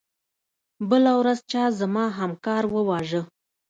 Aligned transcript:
بله 0.89 1.11
ورځ 1.19 1.39
چا 1.51 1.63
زما 1.79 2.05
همکار 2.19 2.63
وواژه. 2.69 3.21